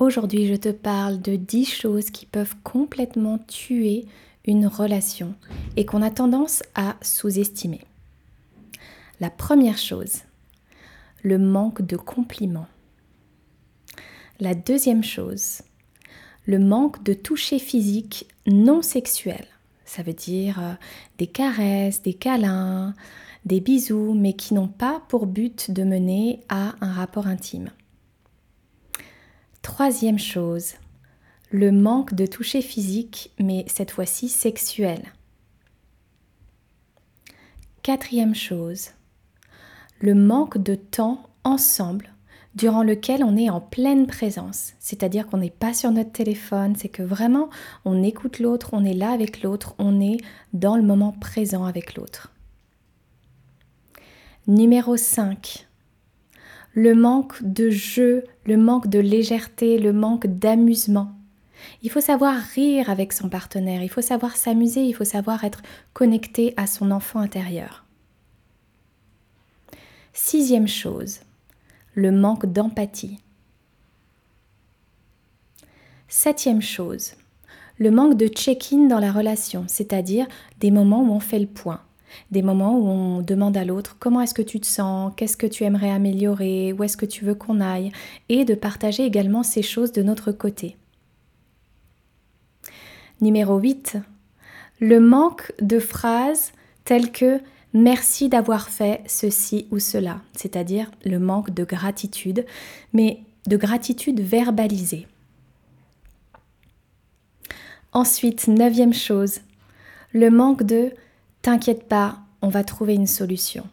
Aujourd'hui, 0.00 0.46
je 0.46 0.54
te 0.54 0.70
parle 0.70 1.20
de 1.20 1.36
10 1.36 1.66
choses 1.66 2.08
qui 2.08 2.24
peuvent 2.24 2.54
complètement 2.64 3.36
tuer 3.36 4.06
une 4.46 4.66
relation 4.66 5.34
et 5.76 5.84
qu'on 5.84 6.00
a 6.00 6.10
tendance 6.10 6.62
à 6.74 6.96
sous-estimer. 7.02 7.82
La 9.20 9.28
première 9.28 9.76
chose, 9.76 10.22
le 11.22 11.36
manque 11.36 11.82
de 11.82 11.98
compliments. 11.98 12.66
La 14.40 14.54
deuxième 14.54 15.04
chose, 15.04 15.60
le 16.46 16.58
manque 16.58 17.02
de 17.02 17.12
toucher 17.12 17.58
physique 17.58 18.26
non 18.46 18.80
sexuel. 18.80 19.44
Ça 19.84 20.02
veut 20.02 20.14
dire 20.14 20.58
euh, 20.62 20.72
des 21.18 21.26
caresses, 21.26 22.00
des 22.00 22.14
câlins, 22.14 22.94
des 23.44 23.60
bisous, 23.60 24.14
mais 24.14 24.32
qui 24.32 24.54
n'ont 24.54 24.66
pas 24.66 25.02
pour 25.08 25.26
but 25.26 25.70
de 25.70 25.82
mener 25.82 26.40
à 26.48 26.74
un 26.80 26.94
rapport 26.94 27.26
intime. 27.26 27.70
Troisième 29.62 30.18
chose, 30.18 30.74
le 31.50 31.70
manque 31.70 32.14
de 32.14 32.24
toucher 32.24 32.62
physique, 32.62 33.30
mais 33.38 33.64
cette 33.68 33.90
fois-ci 33.90 34.28
sexuel. 34.28 35.12
Quatrième 37.82 38.34
chose, 38.34 38.90
le 40.00 40.14
manque 40.14 40.58
de 40.58 40.74
temps 40.74 41.28
ensemble 41.44 42.10
durant 42.54 42.82
lequel 42.82 43.22
on 43.22 43.36
est 43.36 43.50
en 43.50 43.60
pleine 43.60 44.06
présence, 44.06 44.72
c'est-à-dire 44.80 45.26
qu'on 45.26 45.38
n'est 45.38 45.50
pas 45.50 45.74
sur 45.74 45.90
notre 45.90 46.12
téléphone, 46.12 46.74
c'est 46.76 46.88
que 46.88 47.02
vraiment 47.02 47.50
on 47.84 48.02
écoute 48.02 48.38
l'autre, 48.38 48.70
on 48.72 48.84
est 48.84 48.94
là 48.94 49.10
avec 49.10 49.42
l'autre, 49.42 49.74
on 49.78 50.00
est 50.00 50.18
dans 50.52 50.76
le 50.76 50.82
moment 50.82 51.12
présent 51.12 51.64
avec 51.64 51.94
l'autre. 51.94 52.32
Numéro 54.46 54.96
5. 54.96 55.68
Le 56.72 56.94
manque 56.94 57.42
de 57.42 57.70
jeu, 57.70 58.24
le 58.44 58.56
manque 58.56 58.88
de 58.88 58.98
légèreté, 58.98 59.78
le 59.78 59.92
manque 59.92 60.26
d'amusement. 60.26 61.12
Il 61.82 61.90
faut 61.90 62.00
savoir 62.00 62.36
rire 62.54 62.88
avec 62.88 63.12
son 63.12 63.28
partenaire, 63.28 63.82
il 63.82 63.88
faut 63.88 64.00
savoir 64.00 64.36
s'amuser, 64.36 64.82
il 64.82 64.94
faut 64.94 65.04
savoir 65.04 65.44
être 65.44 65.62
connecté 65.92 66.54
à 66.56 66.66
son 66.66 66.90
enfant 66.90 67.18
intérieur. 67.18 67.84
Sixième 70.12 70.68
chose, 70.68 71.20
le 71.94 72.12
manque 72.12 72.46
d'empathie. 72.46 73.18
Septième 76.08 76.62
chose, 76.62 77.14
le 77.78 77.90
manque 77.90 78.16
de 78.16 78.26
check-in 78.26 78.88
dans 78.88 78.98
la 78.98 79.12
relation, 79.12 79.64
c'est-à-dire 79.68 80.26
des 80.58 80.70
moments 80.70 81.02
où 81.02 81.12
on 81.12 81.20
fait 81.20 81.38
le 81.38 81.46
point, 81.46 81.80
des 82.30 82.42
moments 82.42 82.78
où 82.78 82.88
on 82.88 83.22
demande 83.22 83.56
à 83.56 83.64
l'autre 83.64 83.96
comment 83.98 84.20
est-ce 84.20 84.34
que 84.34 84.42
tu 84.42 84.60
te 84.60 84.66
sens, 84.66 85.12
qu'est-ce 85.16 85.36
que 85.36 85.46
tu 85.46 85.64
aimerais 85.64 85.90
améliorer, 85.90 86.72
où 86.72 86.82
est-ce 86.82 86.96
que 86.96 87.06
tu 87.06 87.24
veux 87.24 87.34
qu'on 87.34 87.60
aille, 87.60 87.92
et 88.28 88.44
de 88.44 88.54
partager 88.54 89.04
également 89.04 89.42
ces 89.42 89.62
choses 89.62 89.92
de 89.92 90.02
notre 90.02 90.32
côté. 90.32 90.76
Numéro 93.20 93.58
8. 93.58 93.98
Le 94.80 94.98
manque 94.98 95.52
de 95.60 95.78
phrases 95.78 96.52
telles 96.84 97.12
que 97.12 97.40
merci 97.74 98.28
d'avoir 98.28 98.68
fait 98.68 99.02
ceci 99.06 99.66
ou 99.70 99.78
cela, 99.78 100.20
c'est-à-dire 100.34 100.90
le 101.04 101.18
manque 101.18 101.50
de 101.50 101.64
gratitude, 101.64 102.46
mais 102.92 103.20
de 103.46 103.56
gratitude 103.56 104.20
verbalisée. 104.20 105.06
Ensuite, 107.92 108.48
neuvième 108.48 108.94
chose, 108.94 109.40
le 110.12 110.30
manque 110.30 110.62
de 110.62 110.90
T'inquiète 111.42 111.88
pas, 111.88 112.18
on 112.42 112.48
va 112.48 112.64
trouver 112.64 112.94
une 112.94 113.06
solution. 113.06 113.66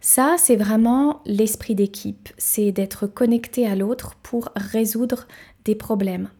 Ça, 0.00 0.36
c'est 0.38 0.56
vraiment 0.56 1.20
l'esprit 1.24 1.74
d'équipe, 1.74 2.30
c'est 2.38 2.72
d'être 2.72 3.06
connecté 3.06 3.66
à 3.66 3.76
l'autre 3.76 4.16
pour 4.22 4.48
résoudre 4.56 5.28
des 5.64 5.74
problèmes. 5.74 6.30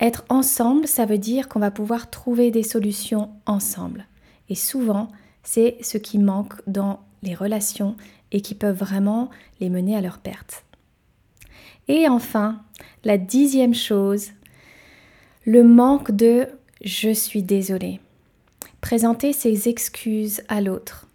Être 0.00 0.24
ensemble, 0.28 0.86
ça 0.86 1.06
veut 1.06 1.18
dire 1.18 1.48
qu'on 1.48 1.60
va 1.60 1.70
pouvoir 1.70 2.10
trouver 2.10 2.50
des 2.50 2.62
solutions 2.62 3.30
ensemble. 3.46 4.06
Et 4.48 4.54
souvent, 4.54 5.08
c'est 5.42 5.78
ce 5.80 5.98
qui 5.98 6.18
manque 6.18 6.54
dans 6.66 7.00
les 7.22 7.34
relations 7.34 7.96
et 8.32 8.42
qui 8.42 8.54
peuvent 8.54 8.78
vraiment 8.78 9.30
les 9.60 9.70
mener 9.70 9.96
à 9.96 10.00
leur 10.00 10.18
perte. 10.18 10.64
Et 11.88 12.08
enfin, 12.08 12.62
la 13.04 13.18
dixième 13.18 13.74
chose, 13.74 14.28
le 15.44 15.64
manque 15.64 16.12
de 16.12 16.46
je 16.84 17.10
suis 17.10 17.42
désolée. 17.42 18.00
Présenter 18.82 19.32
ses 19.32 19.68
excuses 19.68 20.42
à 20.48 20.60
l'autre, 20.60 21.06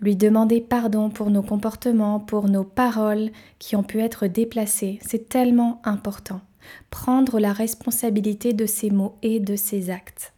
lui 0.00 0.16
demander 0.16 0.60
pardon 0.60 1.08
pour 1.08 1.30
nos 1.30 1.40
comportements, 1.40 2.18
pour 2.18 2.48
nos 2.48 2.64
paroles 2.64 3.30
qui 3.60 3.76
ont 3.76 3.84
pu 3.84 4.00
être 4.00 4.26
déplacées, 4.26 4.98
c'est 5.00 5.30
tellement 5.30 5.80
important. 5.84 6.40
Prendre 6.90 7.38
la 7.38 7.52
responsabilité 7.52 8.52
de 8.52 8.66
ses 8.66 8.90
mots 8.90 9.14
et 9.22 9.38
de 9.38 9.56
ses 9.56 9.88
actes. 9.88 10.34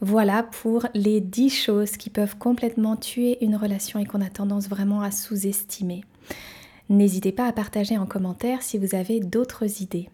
Voilà 0.00 0.42
pour 0.42 0.86
les 0.94 1.20
10 1.20 1.48
choses 1.50 1.96
qui 1.96 2.10
peuvent 2.10 2.36
complètement 2.36 2.96
tuer 2.96 3.42
une 3.42 3.56
relation 3.56 4.00
et 4.00 4.04
qu'on 4.04 4.20
a 4.20 4.28
tendance 4.28 4.68
vraiment 4.68 5.00
à 5.00 5.12
sous-estimer. 5.12 6.02
N'hésitez 6.88 7.30
pas 7.30 7.46
à 7.46 7.52
partager 7.52 7.96
en 7.96 8.06
commentaire 8.06 8.62
si 8.62 8.78
vous 8.78 8.96
avez 8.96 9.20
d'autres 9.20 9.80
idées. 9.80 10.10